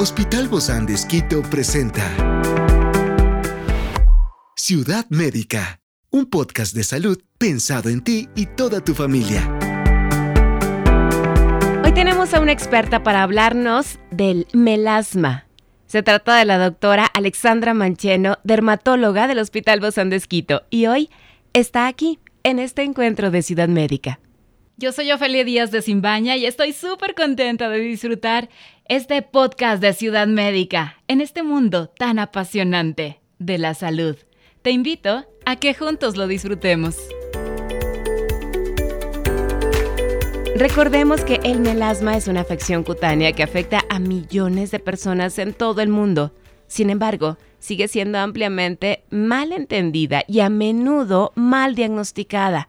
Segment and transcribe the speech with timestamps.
[0.00, 2.04] Hospital Bozán de Esquito presenta
[4.54, 5.80] Ciudad Médica,
[6.10, 9.42] un podcast de salud pensado en ti y toda tu familia.
[11.84, 15.48] Hoy tenemos a una experta para hablarnos del melasma.
[15.88, 21.10] Se trata de la doctora Alexandra Mancheno, dermatóloga del Hospital Bozán de Esquito, y hoy
[21.54, 24.20] está aquí en este encuentro de Ciudad Médica.
[24.80, 28.48] Yo soy Ofelia Díaz de Simbaña y estoy súper contenta de disfrutar
[28.84, 34.16] este podcast de Ciudad Médica en este mundo tan apasionante de la salud.
[34.62, 36.96] Te invito a que juntos lo disfrutemos.
[40.54, 45.54] Recordemos que el melasma es una afección cutánea que afecta a millones de personas en
[45.54, 46.32] todo el mundo.
[46.68, 52.68] Sin embargo, sigue siendo ampliamente mal entendida y a menudo mal diagnosticada.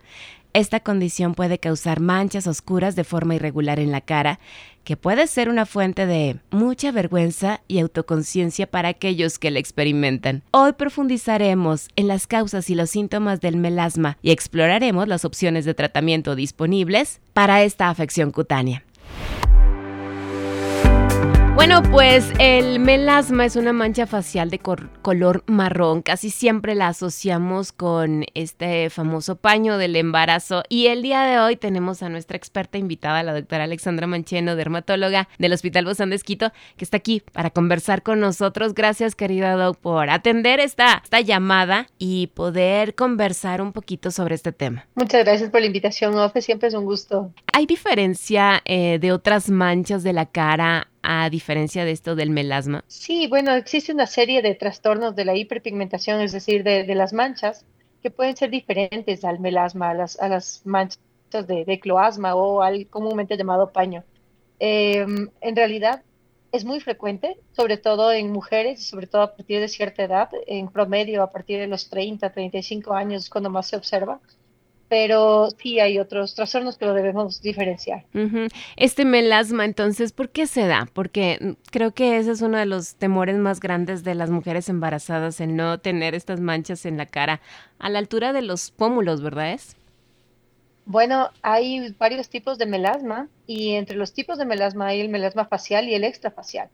[0.53, 4.39] Esta condición puede causar manchas oscuras de forma irregular en la cara,
[4.83, 10.41] que puede ser una fuente de mucha vergüenza y autoconciencia para aquellos que la experimentan.
[10.49, 15.75] Hoy profundizaremos en las causas y los síntomas del melasma y exploraremos las opciones de
[15.75, 18.83] tratamiento disponibles para esta afección cutánea.
[21.55, 26.01] Bueno, pues el melasma es una mancha facial de color marrón.
[26.01, 30.63] Casi siempre la asociamos con este famoso paño del embarazo.
[30.69, 35.27] Y el día de hoy tenemos a nuestra experta invitada, la doctora Alexandra Mancheno, dermatóloga
[35.37, 38.73] del Hospital Bozán de Esquito, que está aquí para conversar con nosotros.
[38.73, 44.53] Gracias, querida doc, por atender esta, esta llamada y poder conversar un poquito sobre este
[44.53, 44.87] tema.
[44.95, 46.41] Muchas gracias por la invitación, Ofe.
[46.41, 47.33] Siempre es un gusto.
[47.51, 52.83] ¿Hay diferencia eh, de otras manchas de la cara a diferencia de esto del melasma?
[52.85, 57.65] Sí, bueno, existe una serie de trastornos de la hiperpigmentación, es decir, de, las manchas,
[58.03, 60.99] que pueden ser diferentes al melasma, a las, manchas
[61.31, 64.03] de, cloasma o al comúnmente llamado paño.
[64.59, 66.03] Em, en realidad
[66.51, 70.67] es muy frecuente, sobre todo en mujeres, sobre todo a partir de cierta edad, en
[70.67, 74.19] promedio a partir de los 30, 35 años es cuando más se observa
[74.89, 78.03] pero sí hay otros trastornos que lo debemos diferenciar.
[78.75, 80.89] Este melasma, entonces, ¿por qué se da?
[80.93, 85.39] Porque creo que ese es uno de los temores más grandes de las mujeres embarazadas,
[85.41, 87.39] el no tener estas manchas en la cara
[87.77, 89.53] a la altura de los pómulos, ¿verdad?
[89.53, 89.77] Es?
[90.85, 95.45] Bueno, hay varios tipos de melasma y entre los tipos de melasma hay el melasma
[95.45, 96.69] facial y el extrafacial.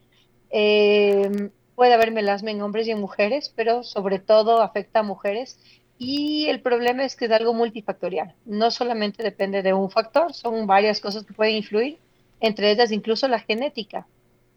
[0.51, 5.59] Eh, puede haber melasma en hombres y en mujeres, pero sobre todo afecta a mujeres
[5.97, 8.33] y el problema es que es algo multifactorial.
[8.45, 11.97] No solamente depende de un factor, son varias cosas que pueden influir,
[12.41, 14.05] entre ellas incluso la genética.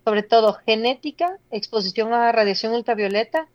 [0.04, 3.46] Sobre todo genética, exposición a radiación ultravioleta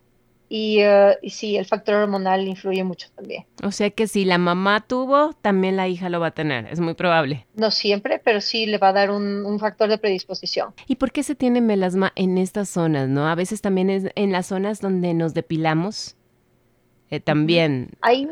[0.49, 3.45] y, uh, y, sí, el factor hormonal influye mucho también.
[3.63, 6.79] O sea que si la mamá tuvo, también la hija lo va a tener, es
[6.79, 7.47] muy probable.
[7.55, 10.73] No siempre, pero sí le va a dar un, un factor de predisposición.
[10.87, 13.27] ¿Y por qué se tiene melasma en estas zonas, no?
[13.27, 16.15] A veces también es en las zonas donde nos depilamos.
[17.09, 17.91] Eh, también.
[18.01, 18.27] Hay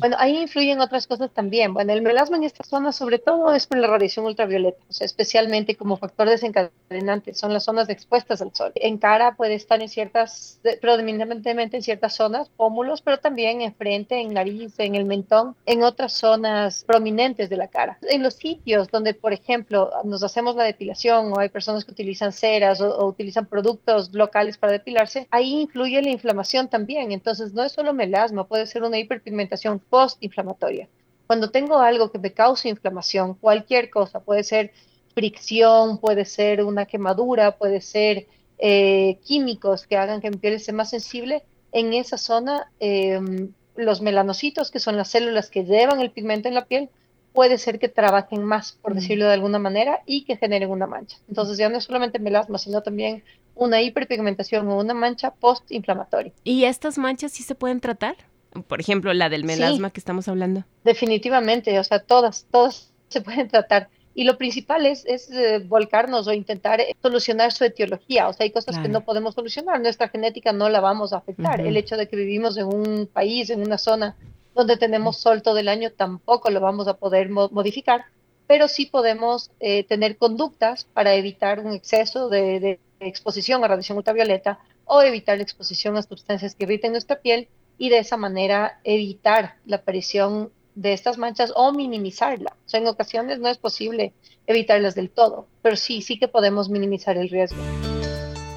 [0.00, 1.74] bueno, ahí influyen otras cosas también.
[1.74, 5.04] Bueno, el melasma en esta zona sobre todo es por la radiación ultravioleta, o sea,
[5.04, 8.72] especialmente como factor desencadenante, son las zonas expuestas al sol.
[8.74, 14.20] En cara puede estar en ciertas, predominantemente en ciertas zonas, pómulos, pero también en frente,
[14.20, 17.98] en nariz, en el mentón, en otras zonas prominentes de la cara.
[18.02, 22.32] En los sitios donde, por ejemplo, nos hacemos la depilación o hay personas que utilizan
[22.32, 27.12] ceras o, o utilizan productos locales para depilarse, ahí influye la inflamación también.
[27.12, 30.88] Entonces, no es solo melasma, puede ser una hiperpigmentación postinflamatoria.
[31.26, 34.72] Cuando tengo algo que me cause inflamación, cualquier cosa, puede ser
[35.14, 38.26] fricción, puede ser una quemadura, puede ser
[38.58, 41.42] eh, químicos que hagan que mi piel esté más sensible,
[41.72, 46.54] en esa zona em, los melanocitos, que son las células que llevan el pigmento en
[46.54, 46.90] la piel,
[47.32, 48.96] puede ser que trabajen más, por mm.
[48.96, 51.18] decirlo de alguna manera, y que generen una mancha.
[51.28, 56.32] Entonces ya no es solamente melasma, sino también una hiperpigmentación o una mancha postinflamatoria.
[56.44, 58.16] ¿Y estas manchas sí se pueden tratar?
[58.62, 60.64] Por ejemplo, la del melasma que estamos hablando.
[60.84, 63.88] Definitivamente, o sea, todas, todas se pueden tratar.
[64.14, 68.28] Y lo principal es, es eh, volcarnos o intentar eh, solucionar su etiología.
[68.28, 69.78] O sea, hay cosas que no podemos solucionar.
[69.78, 71.60] Nuestra genética no la vamos a afectar.
[71.60, 74.16] El hecho de que vivimos en un país, en una zona
[74.54, 78.06] donde tenemos sol todo el año, tampoco lo vamos a poder modificar.
[78.46, 83.98] Pero sí podemos eh, tener conductas para evitar un exceso de, de exposición a radiación
[83.98, 87.48] ultravioleta o evitar la exposición a sustancias que irriten nuestra piel
[87.78, 92.56] y de esa manera evitar la aparición de estas manchas o minimizarla.
[92.66, 94.12] O sea, en ocasiones no es posible
[94.46, 97.58] evitarlas del todo, pero sí, sí que podemos minimizar el riesgo.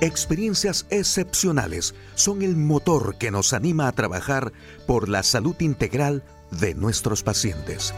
[0.01, 4.53] Experiencias excepcionales son el motor que nos anima a trabajar
[4.87, 7.93] por la salud integral de nuestros pacientes.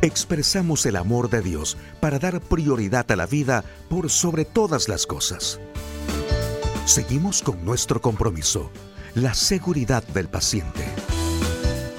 [0.00, 5.06] expresamos el amor de Dios para dar prioridad a la vida por sobre todas las
[5.06, 5.60] cosas.
[6.84, 8.72] Seguimos con nuestro compromiso,
[9.14, 10.80] la seguridad del paciente.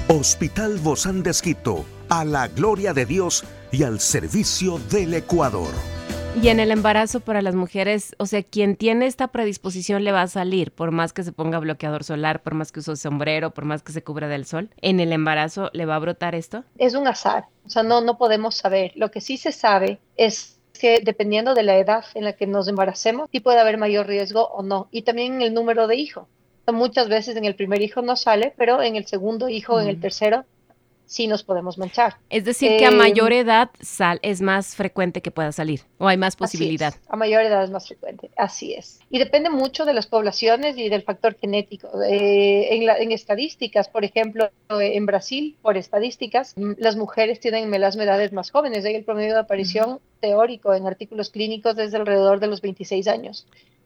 [0.08, 5.70] Hospital Bozán de Esquito, a la gloria de Dios y al servicio del Ecuador.
[6.42, 10.24] Y en el embarazo para las mujeres, o sea, quien tiene esta predisposición le va
[10.24, 13.66] a salir, por más que se ponga bloqueador solar, por más que use sombrero, por
[13.66, 14.72] más que se cubra del sol.
[14.82, 16.64] ¿En el embarazo le va a brotar esto?
[16.80, 18.92] Es un azar, o sea, no, no podemos saber.
[18.96, 22.68] Lo que sí se sabe es que dependiendo de la edad en la que nos
[22.68, 24.88] embaracemos, sí puede haber mayor riesgo o no.
[24.90, 26.26] Y también el número de hijos.
[26.68, 29.98] Muchas veces en el primer hijo no sale, pero en el segundo hijo, en el
[29.98, 30.02] mm.
[30.02, 30.46] tercero,
[31.06, 32.16] sí nos podemos manchar.
[32.30, 36.08] Es decir, que a mayor em, edad sal es más frecuente que pueda salir o
[36.08, 36.94] hay más posibilidad.
[37.08, 39.00] A mayor edad es más frecuente, así es.
[39.10, 41.90] Y depende mucho de las poblaciones y del factor genético.
[42.02, 48.34] Eh, en, en, estadísticas, por ejemplo, en Brasil, por estadísticas, las mujeres tienen melasma edades
[48.34, 48.86] más jóvenes.
[48.86, 53.46] Ahí el promedio de aparición teórico en artículos clínicos es alrededor de los 26 años.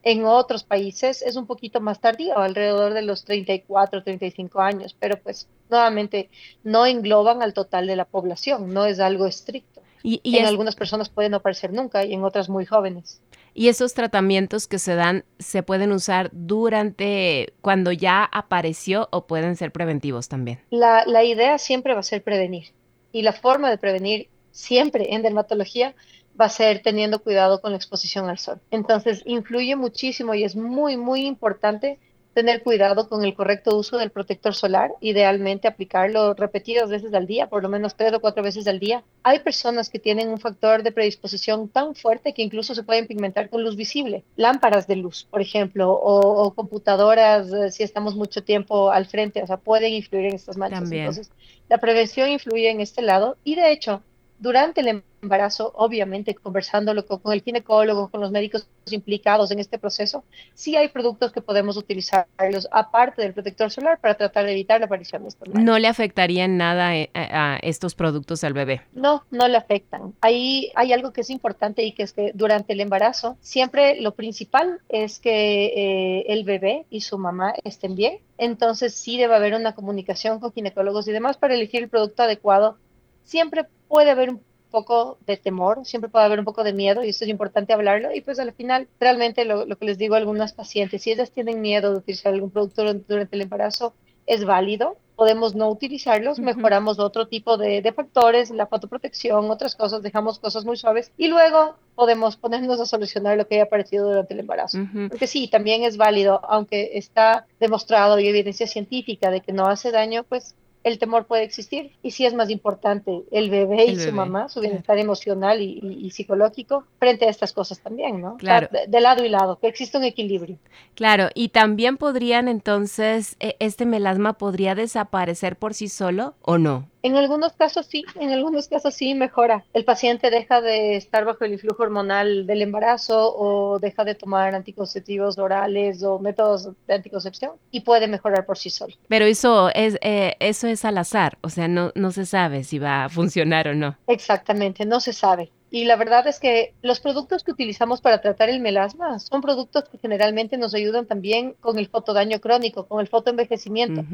[0.09, 5.19] En otros países es un poquito más tardío, alrededor de los 34, 35 años, pero
[5.19, 6.29] pues nuevamente
[6.63, 9.81] no engloban al total de la población, no es algo estricto.
[10.03, 13.19] Y, en algunas personas pueden no aparecer nunca y en otras muy jóvenes.
[13.53, 19.57] ¿Y esos tratamientos que se dan se pueden usar durante cuando ya apareció o pueden
[19.57, 20.61] ser preventivos también?
[20.69, 22.67] La, la idea siempre va a ser prevenir
[23.11, 25.95] y la forma de prevenir siempre en dermatología
[26.39, 28.59] va a ser teniendo cuidado con la exposición al sol.
[28.71, 31.99] Entonces, influye muchísimo y es muy, muy importante
[32.37, 37.49] tener cuidado con el correcto uso del protector solar, idealmente aplicarlo repetidas veces al día,
[37.49, 39.03] por lo menos tres o cuatro veces al día.
[39.23, 43.49] Hay personas que tienen un factor de predisposición tan fuerte que incluso se pueden pigmentar
[43.49, 44.23] con luz visible.
[44.35, 49.47] Lámparas de luz, por ejemplo, o, computadoras, eh, si estamos mucho tiempo al frente, o
[49.47, 50.91] sea, pueden influir en estas manchas.
[50.91, 51.31] Entonces,
[51.69, 54.03] la prevención influye en este lado y de hecho,
[54.39, 60.23] durante el embarazo, obviamente conversándolo con, el ginecólogo, con los médicos implicados en este proceso,
[60.53, 64.85] sí hay productos que podemos utilizarlos aparte del protector solar para tratar de evitar la
[64.85, 68.81] aparición de estos ¿No le afectaría en nada eh, a, estos productos al bebé?
[68.93, 70.13] No, no le afectan.
[70.21, 74.13] Ahí hay algo que es importante y que es que durante el embarazo siempre lo
[74.13, 78.19] principal es que eh, el bebé y su mamá estén bien.
[78.37, 82.77] Entonces sí debe haber una comunicación con ginecólogos y demás para elegir el producto adecuado
[83.27, 84.41] siempre puede haber un
[84.71, 88.13] poco de temor, siempre puede haber un poco de miedo y esto es importante hablarlo
[88.13, 91.61] y pues al final realmente lo, que les digo a algunas pacientes, si ellas tienen
[91.61, 93.93] miedo de utilizar algún producto durante el embarazo,
[94.25, 100.01] es válido, podemos no utilizarlos, mejoramos otro tipo de, de, factores, la fotoprotección, otras cosas,
[100.01, 104.33] dejamos cosas muy suaves y luego podemos ponernos a solucionar lo que haya aparecido durante
[104.33, 104.79] el embarazo.
[105.09, 109.91] Porque sí, también es válido, aunque está demostrado y evidencia científica de que no hace
[109.91, 114.11] daño, pues el temor puede existir y sí es más importante el bebé y su
[114.11, 118.37] mamá, su bienestar emocional y, psicológico frente a estas cosas también, ¿no?
[118.37, 118.69] Claro.
[118.87, 120.57] de, lado y lado, que existe un equilibrio.
[120.95, 126.87] Claro, y también podrían entonces, e, este melasma podría desaparecer por sí solo o no.
[127.03, 129.63] En algunos casos sí, en algunos casos sí mejora.
[129.73, 134.55] El paciente deja de estar bajo el influjo hormonal del embarazo o deja de tomar
[134.55, 138.93] anticonceptivos orales o métodos de anticoncepción y puede mejorar por sí solo.
[139.07, 142.79] Pero eso es, eh, eso es al azar, o sea, no, no se sabe si
[142.79, 143.97] va a funcionar o no.
[144.07, 145.51] Exactamente, no se sabe.
[145.69, 149.89] Y la verdad es que los productos que utilizamos para tratar el melasma son productos
[149.89, 154.05] que generalmente nos ayudan también con el fotodaño crónico, con el fotoenvejecimiento.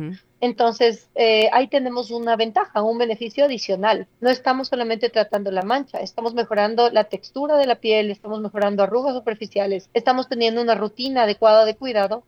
[0.42, 4.08] Entonces, eh, ahí tenemos una ventaja, un beneficio adicional.
[4.20, 8.82] No estamos solamente tratando la mancha, estamos mejorando la textura de la piel, estamos mejorando
[8.82, 12.24] arrugas superficiales, estamos teniendo una rutina adecuada de cuidado.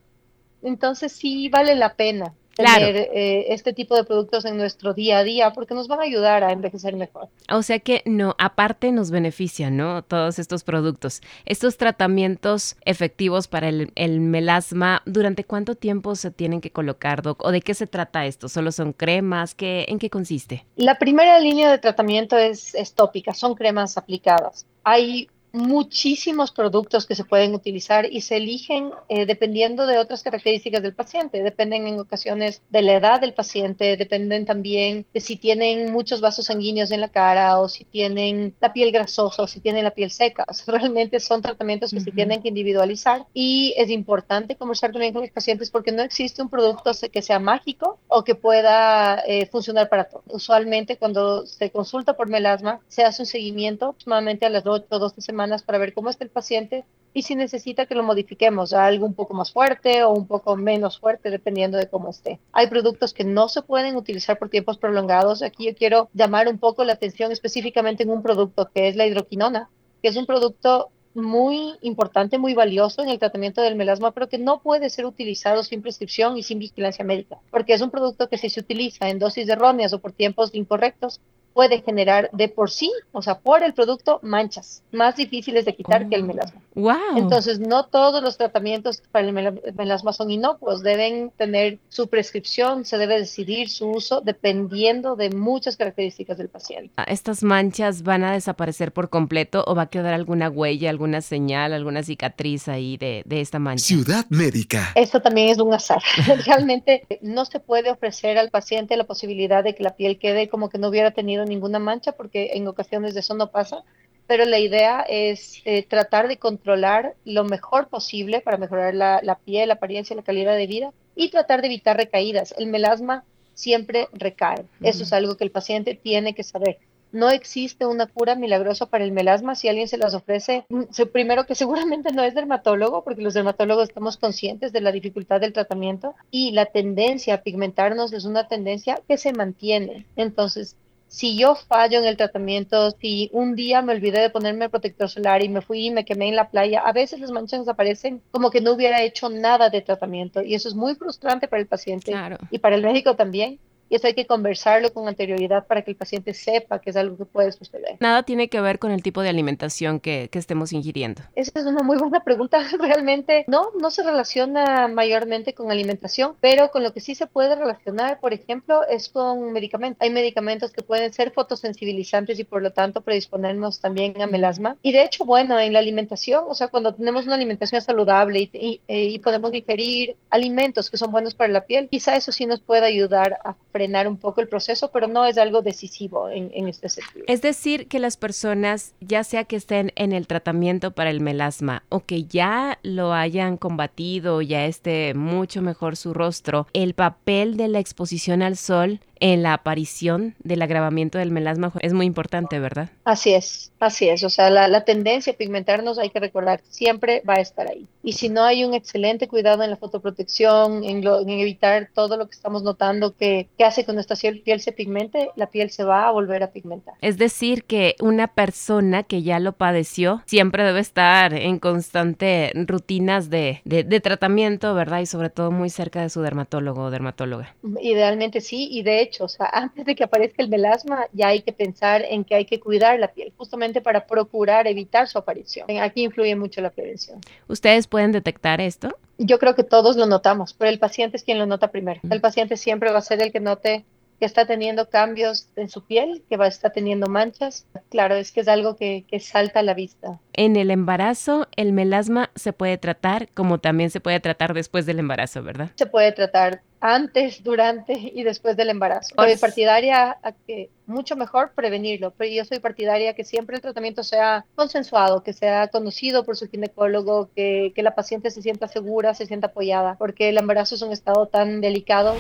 [0.62, 5.24] Entonces, sí vale la pena tener eh, este tipo de productos en nuestro día a
[5.24, 7.30] día porque nos van a ayudar a envejecer mejor.
[7.52, 10.04] O sea que no, aparte nos benefician, ¿no?
[10.04, 11.22] Todos estos productos.
[11.46, 17.44] Estos tratamientos efectivos para el, melasma, ¿durante cuánto tiempo se tienen que colocar, Doc?
[17.44, 18.50] ¿O de qué se trata esto?
[18.50, 19.56] ¿Solo son cremas?
[19.56, 20.66] ¿Qué, ¿En qué consiste?
[20.76, 24.66] La primera línea de tratamiento es, es tópica, son cremas aplicadas.
[24.84, 30.84] Hay muchísimos productos que se pueden utilizar y se eligen eh, dependiendo de otras características
[30.84, 31.42] del paciente.
[31.42, 36.46] Dependen en ocasiones de la edad del paciente, dependen también de si tienen muchos vasos
[36.46, 40.12] sanguíneos en la cara o si tienen la piel grasosa o si tienen la piel
[40.12, 40.46] seca.
[40.68, 45.32] realmente son tratamientos que se tienen que individualizar y es importante conversar también con los
[45.32, 50.06] pacientes porque no existe un producto que sea mágico o que pueda eh, funcionar para
[50.06, 50.24] todos.
[50.28, 55.00] Usualmente cuando se consulta por melasma se hace un seguimiento aproximadamente a las 8 o
[55.00, 58.86] 12 semanas para ver cómo está el paciente y si necesita que lo modifiquemos a
[58.86, 62.40] algo un poco más fuerte o un poco menos fuerte, dependiendo de cómo esté.
[62.52, 65.42] Hay productos que no se pueden utilizar por tiempos prolongados.
[65.42, 69.06] Aquí yo quiero llamar un poco la atención específicamente en un producto que es la
[69.06, 69.70] hidroquinona,
[70.02, 74.38] que es un producto muy importante, muy valioso en el tratamiento del melasma, pero que
[74.38, 78.38] no puede ser utilizado sin prescripción y sin vigilancia médica, porque es un producto que
[78.38, 81.22] si se utiliza en dosis erróneas o por tiempos incorrectos,
[81.56, 86.10] puede generar de por sí, o sea, por el producto, manchas más difíciles de quitar
[86.10, 86.62] que el oh, melasma.
[86.76, 87.16] Wow.
[87.16, 89.34] Entonces, no todos los tratamientos para el
[89.74, 95.78] melasma son inocuos, deben tener su prescripción, se debe decidir su uso dependiendo de muchas
[95.78, 96.92] características del paciente.
[96.98, 101.22] Ah, ¿Estas manchas van a desaparecer por completo o va a quedar alguna huella, alguna
[101.22, 103.86] señal, alguna cicatriz ahí de, de esta mancha?
[103.86, 104.92] Ciudad Médica.
[104.96, 106.04] Esto también es un azar.
[106.46, 110.68] Realmente no se puede ofrecer al paciente la posibilidad de que la piel quede como
[110.68, 113.84] que no hubiera tenido ninguna mancha porque en ocasiones de eso no pasa,
[114.28, 119.36] pero la idea es eh, tratar de controlar lo mejor posible para mejorar la, la
[119.36, 122.54] piel, la apariencia, la calidad de vida y tratar de evitar recaídas.
[122.58, 123.24] El melasma
[123.54, 124.66] siempre recae.
[124.82, 126.78] Eso es algo que el paciente tiene que saber.
[127.12, 129.56] No existe una cura milagrosa para el melasma.
[129.56, 130.84] Si alguien se las ofrece, mm,
[131.14, 135.54] primero que seguramente no es dermatólogo, porque los dermatólogos estamos conscientes de la dificultad del
[135.54, 140.06] tratamiento y la tendencia a pigmentarnos es una tendencia que se mantiene.
[140.18, 140.76] Entonces,
[141.08, 145.10] si yo fallo en el tratamiento, si un día me olvidé de ponerme el protector
[145.10, 148.22] solar y me fui y me quemé en la playa, a veces las manchas aparecen
[148.32, 150.42] como que no hubiera hecho nada de tratamiento.
[150.42, 152.14] Y eso es muy frustrante para el paciente
[152.52, 153.60] y para el médico también
[153.96, 157.16] y eso hay que conversarlo con anterioridad para que el paciente sepa que es algo
[157.16, 157.96] que puede suceder.
[158.02, 161.22] Nada tiene que ver con el tipo de alimentación que, que, estemos ingiriendo.
[161.34, 162.60] Esa es una muy buena pregunta.
[162.78, 167.56] Realmente no, no se relaciona mayormente con alimentación, pero con lo que sí se puede
[167.56, 170.02] relacionar, por ejemplo, es con medicamentos.
[170.02, 174.76] Hay medicamentos que pueden ser fotosensibilizantes y por lo tanto predisponernos también a melasma.
[174.82, 178.50] Y de hecho, bueno, en la alimentación, o sea, cuando tenemos una alimentación saludable y,
[178.54, 182.60] y, y podemos digerir alimentos que son buenos para la piel, quizá eso sí nos
[182.60, 186.68] puede ayudar a frenar un poco el proceso, pero no es algo decisivo en, en
[186.68, 187.26] este sentido.
[187.28, 191.84] Es decir, que las personas, ya sea que estén en el tratamiento para el melasma
[191.90, 197.68] o que ya lo hayan combatido, ya esté mucho mejor su rostro, el papel de
[197.68, 202.90] la exposición al sol en la aparición del agravamiento del melasma es muy importante, ¿verdad?
[203.04, 204.24] Así es, así es.
[204.24, 207.88] O sea, la, tendencia a pigmentarnos hay que recordar, siempre va a estar ahí.
[208.04, 212.36] Y si no hay un excelente cuidado en la fotoprotección, en, evitar todo lo que
[212.36, 216.12] estamos notando que, que hace que nuestra piel se pigmente, la piel se va a
[216.12, 216.96] volver a pigmentar.
[217.02, 223.30] Es decir, que una persona que ya lo padeció siempre debe estar en constante rutinas
[223.30, 225.00] de, de, de tratamiento, ¿verdad?
[225.00, 227.56] Y sobre todo muy cerca de su dermatólogo o dermatóloga.
[227.82, 231.42] Idealmente sí, y de hecho, o sea, antes de que aparezca el melasma, ya hay
[231.42, 235.66] que pensar en que hay que cuidar la piel, justamente para procurar evitar su aparición.
[235.80, 237.22] Aquí influye mucho la prevención.
[237.48, 238.98] ¿Ustedes pueden detectar esto?
[239.18, 242.02] Yo creo que todos lo notamos, pero el paciente es quien lo nota primero.
[242.10, 243.86] El paciente siempre va a ser el que note
[244.20, 247.68] que está teniendo cambios en su piel, que va a estar teniendo manchas.
[247.90, 250.20] Claro, es que es algo que, que, salta a la vista.
[250.34, 255.00] En el embarazo, el melasma se puede tratar como también se puede tratar después del
[255.00, 255.72] embarazo, ¿verdad?
[255.76, 259.16] Se puede tratar antes, durante y después del embarazo.
[259.16, 264.04] Soy partidaria a que mucho mejor prevenirlo, pero yo soy partidaria que siempre el tratamiento
[264.04, 269.16] sea consensuado, que sea conocido por su ginecólogo, que, que la paciente se sienta segura,
[269.16, 272.16] se sienta apoyada, porque el embarazo es un estado tan delicado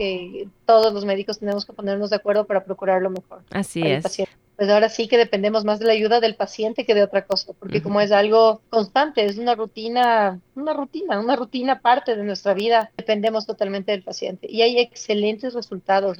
[0.00, 3.42] que todos los médicos tenemos que ponernos de acuerdo para procurar lo mejor.
[3.50, 4.02] Así es.
[4.56, 7.52] Pues ahora sí que dependemos más de la ayuda del paciente que de otra cosa,
[7.52, 12.54] porque como es algo constante, es una rutina, una rutina, una rutina parte de nuestra
[12.54, 14.46] vida, dependemos totalmente del paciente.
[14.50, 16.16] Y hay excelentes resultados.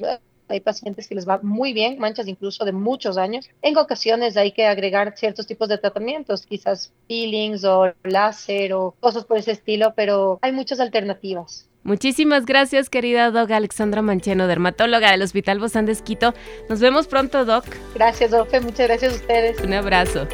[0.47, 3.49] Hay pacientes que les va muy bien, manchas incluso de muchos años.
[3.63, 9.25] En ocasiones hay que agregar ciertos tipos de tratamientos, quizás peelings o láser o cosas
[9.25, 11.67] por ese estilo, pero hay muchas alternativas.
[11.83, 16.33] Muchísimas gracias, querida Doc Alexandra Mancheno, dermatóloga del Hospital Bozán de Esquito.
[16.69, 17.65] Nos vemos pronto, Doc.
[17.95, 18.61] Gracias, Dofe.
[18.61, 19.59] Muchas gracias a ustedes.
[19.61, 20.27] Un abrazo.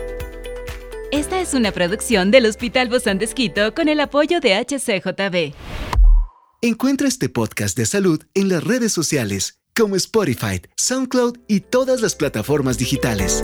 [1.12, 5.56] Esta es una producción del Hospital Bozán de Esquito con el apoyo de HCJB.
[6.62, 12.16] Encuentra este podcast de salud en las redes sociales como Spotify, SoundCloud y todas las
[12.16, 13.44] plataformas digitales.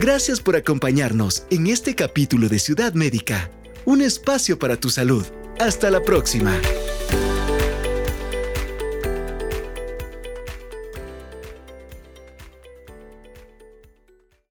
[0.00, 3.50] Gracias por acompañarnos en este capítulo de Ciudad Médica,
[3.84, 5.24] un espacio para tu salud.
[5.60, 6.58] Hasta la próxima.